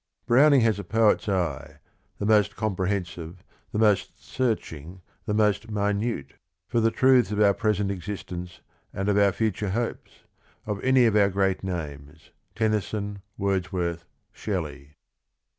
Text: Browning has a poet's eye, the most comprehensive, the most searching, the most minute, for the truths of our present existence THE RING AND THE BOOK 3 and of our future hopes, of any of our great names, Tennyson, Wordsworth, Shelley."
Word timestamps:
Browning 0.25 0.61
has 0.61 0.79
a 0.79 0.83
poet's 0.83 1.29
eye, 1.29 1.77
the 2.17 2.25
most 2.25 2.55
comprehensive, 2.55 3.43
the 3.71 3.77
most 3.77 4.13
searching, 4.19 5.03
the 5.27 5.33
most 5.35 5.69
minute, 5.69 6.33
for 6.67 6.79
the 6.79 6.89
truths 6.89 7.29
of 7.31 7.39
our 7.39 7.53
present 7.53 7.91
existence 7.91 8.61
THE 8.91 8.97
RING 8.97 9.01
AND 9.01 9.01
THE 9.01 9.01
BOOK 9.01 9.01
3 9.01 9.01
and 9.01 9.09
of 9.19 9.25
our 9.27 9.31
future 9.31 9.69
hopes, 9.69 10.11
of 10.65 10.83
any 10.83 11.05
of 11.05 11.15
our 11.15 11.29
great 11.29 11.63
names, 11.63 12.31
Tennyson, 12.55 13.21
Wordsworth, 13.37 14.05
Shelley." 14.33 14.95